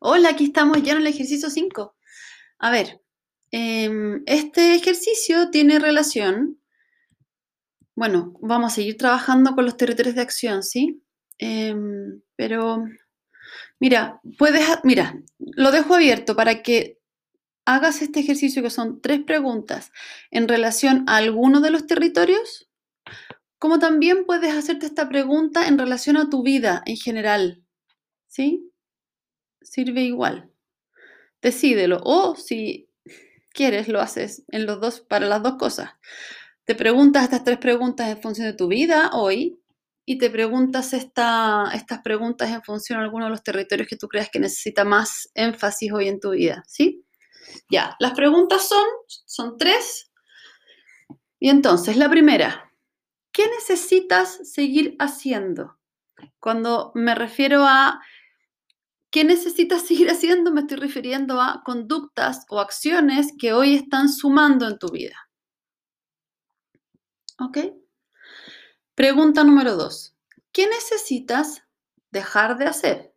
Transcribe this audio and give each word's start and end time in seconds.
Hola, 0.00 0.30
aquí 0.30 0.44
estamos 0.44 0.80
ya 0.82 0.92
en 0.92 0.98
el 0.98 1.08
ejercicio 1.08 1.50
5. 1.50 1.96
A 2.58 2.70
ver, 2.70 3.02
em, 3.50 4.22
este 4.26 4.74
ejercicio 4.76 5.50
tiene 5.50 5.80
relación, 5.80 6.60
bueno, 7.96 8.34
vamos 8.40 8.72
a 8.72 8.74
seguir 8.76 8.96
trabajando 8.96 9.54
con 9.54 9.64
los 9.64 9.76
territorios 9.76 10.14
de 10.14 10.22
acción, 10.22 10.62
¿sí? 10.62 11.02
Em, 11.38 12.20
pero, 12.36 12.84
mira, 13.80 14.20
puedes, 14.38 14.62
mira, 14.84 15.20
lo 15.38 15.72
dejo 15.72 15.94
abierto 15.94 16.36
para 16.36 16.62
que 16.62 16.98
hagas 17.66 18.02
este 18.02 18.20
ejercicio 18.20 18.62
que 18.62 18.70
son 18.70 19.00
tres 19.00 19.22
preguntas 19.24 19.92
en 20.30 20.48
relación 20.48 21.04
a 21.08 21.16
alguno 21.18 21.60
de 21.60 21.70
los 21.70 21.86
territorios, 21.86 22.68
como 23.58 23.78
también 23.80 24.26
puedes 24.26 24.54
hacerte 24.54 24.86
esta 24.86 25.08
pregunta 25.08 25.68
en 25.68 25.78
relación 25.78 26.16
a 26.16 26.30
tu 26.30 26.42
vida 26.44 26.82
en 26.86 26.96
general, 26.96 27.64
¿sí? 28.28 28.70
Sirve 29.68 30.02
igual. 30.02 30.50
Decídelo. 31.42 32.00
O 32.04 32.36
si 32.36 32.88
quieres, 33.52 33.88
lo 33.88 34.00
haces 34.00 34.44
en 34.48 34.66
los 34.66 34.80
dos, 34.80 35.00
para 35.00 35.26
las 35.26 35.42
dos 35.42 35.56
cosas. 35.56 35.90
Te 36.64 36.74
preguntas 36.74 37.24
estas 37.24 37.44
tres 37.44 37.58
preguntas 37.58 38.08
en 38.08 38.20
función 38.20 38.46
de 38.46 38.54
tu 38.54 38.68
vida 38.68 39.10
hoy 39.12 39.60
y 40.06 40.16
te 40.18 40.30
preguntas 40.30 40.94
esta, 40.94 41.64
estas 41.74 42.00
preguntas 42.00 42.50
en 42.50 42.62
función 42.62 42.98
de 42.98 43.04
alguno 43.04 43.26
de 43.26 43.30
los 43.30 43.42
territorios 43.42 43.88
que 43.88 43.96
tú 43.96 44.08
creas 44.08 44.30
que 44.30 44.40
necesita 44.40 44.84
más 44.84 45.30
énfasis 45.34 45.92
hoy 45.92 46.08
en 46.08 46.18
tu 46.18 46.30
vida, 46.30 46.62
¿sí? 46.66 47.04
Ya, 47.70 47.94
las 47.98 48.12
preguntas 48.12 48.66
son, 48.66 48.84
son 49.06 49.58
tres. 49.58 50.10
Y 51.38 51.50
entonces, 51.50 51.96
la 51.96 52.08
primera, 52.08 52.72
¿qué 53.32 53.46
necesitas 53.48 54.40
seguir 54.50 54.96
haciendo? 54.98 55.78
Cuando 56.40 56.90
me 56.94 57.14
refiero 57.14 57.64
a 57.64 58.00
¿Qué 59.10 59.24
necesitas 59.24 59.82
seguir 59.86 60.10
haciendo? 60.10 60.52
Me 60.52 60.60
estoy 60.60 60.78
refiriendo 60.78 61.40
a 61.40 61.62
conductas 61.64 62.44
o 62.48 62.60
acciones 62.60 63.32
que 63.38 63.52
hoy 63.52 63.74
están 63.74 64.08
sumando 64.08 64.66
en 64.66 64.78
tu 64.78 64.88
vida. 64.88 65.16
¿Ok? 67.40 67.58
Pregunta 68.94 69.44
número 69.44 69.76
dos. 69.76 70.16
¿Qué 70.52 70.66
necesitas 70.66 71.62
dejar 72.10 72.58
de 72.58 72.66
hacer? 72.66 73.14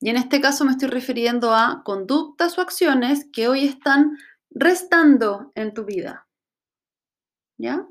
Y 0.00 0.10
en 0.10 0.16
este 0.16 0.40
caso 0.40 0.64
me 0.64 0.72
estoy 0.72 0.88
refiriendo 0.88 1.54
a 1.54 1.82
conductas 1.84 2.58
o 2.58 2.60
acciones 2.60 3.26
que 3.32 3.48
hoy 3.48 3.64
están 3.64 4.18
restando 4.50 5.50
en 5.54 5.72
tu 5.72 5.84
vida. 5.84 6.28
¿Ya? 7.56 7.86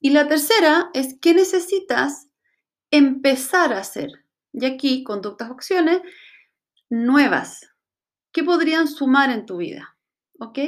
Y 0.00 0.10
la 0.10 0.26
tercera 0.26 0.90
es 0.94 1.16
qué 1.20 1.34
necesitas 1.34 2.28
empezar 2.90 3.72
a 3.72 3.78
hacer. 3.80 4.10
Y 4.52 4.64
aquí, 4.64 5.04
conductas 5.04 5.50
o 5.50 5.52
acciones 5.52 6.00
nuevas 6.90 7.70
que 8.32 8.44
podrían 8.44 8.88
sumar 8.88 9.30
en 9.30 9.46
tu 9.46 9.56
vida. 9.56 9.96
¿Ok? 10.38 10.58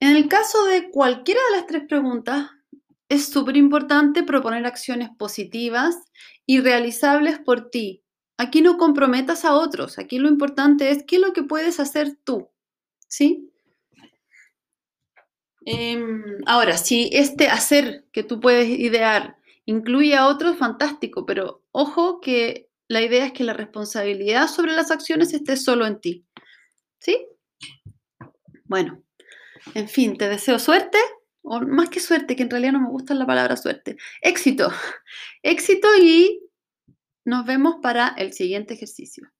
En 0.00 0.16
el 0.16 0.28
caso 0.28 0.64
de 0.66 0.90
cualquiera 0.90 1.40
de 1.48 1.56
las 1.56 1.66
tres 1.66 1.84
preguntas, 1.88 2.50
es 3.08 3.26
súper 3.26 3.56
importante 3.56 4.22
proponer 4.22 4.66
acciones 4.66 5.10
positivas 5.16 5.96
y 6.46 6.60
realizables 6.60 7.38
por 7.38 7.70
ti. 7.70 8.02
Aquí 8.36 8.60
no 8.60 8.76
comprometas 8.76 9.44
a 9.44 9.54
otros. 9.54 9.98
Aquí 9.98 10.18
lo 10.18 10.28
importante 10.28 10.90
es 10.90 11.04
qué 11.06 11.16
es 11.16 11.22
lo 11.22 11.32
que 11.32 11.44
puedes 11.44 11.78
hacer 11.80 12.16
tú. 12.24 12.48
¿Sí? 13.08 13.50
Em, 15.66 16.22
ahora, 16.46 16.76
si 16.76 17.08
este 17.12 17.48
hacer 17.48 18.04
que 18.12 18.22
tú 18.22 18.40
puedes 18.40 18.68
idear 18.68 19.36
incluye 19.64 20.14
a 20.16 20.26
otros, 20.26 20.58
fantástico, 20.58 21.24
pero 21.24 21.62
ojo 21.72 22.20
que 22.20 22.68
la 22.88 23.02
idea 23.02 23.26
es 23.26 23.32
que 23.32 23.44
la 23.44 23.52
responsabilidad 23.52 24.48
sobre 24.48 24.72
las 24.72 24.90
acciones 24.90 25.32
esté 25.32 25.56
solo 25.56 25.86
en 25.86 26.00
ti. 26.00 26.26
¿Sí? 26.98 27.26
Bueno, 28.64 29.02
en 29.74 29.88
fin, 29.88 30.16
te 30.16 30.28
deseo 30.28 30.58
suerte, 30.58 30.98
o 31.42 31.60
más 31.60 31.88
que 31.90 32.00
suerte, 32.00 32.36
que 32.36 32.42
en 32.42 32.50
realidad 32.50 32.72
no 32.72 32.80
me 32.80 32.90
gusta 32.90 33.14
la 33.14 33.26
palabra 33.26 33.56
suerte. 33.56 33.96
Éxito. 34.20 34.70
Éxito 35.42 35.88
y 36.00 36.40
nos 37.24 37.46
vemos 37.46 37.76
para 37.82 38.08
el 38.16 38.32
siguiente 38.32 38.74
ejercicio. 38.74 39.30